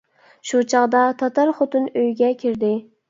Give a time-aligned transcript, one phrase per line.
[0.51, 2.73] شۇ چاغدا تاتار خوتۇن ئۆيگە كىردى.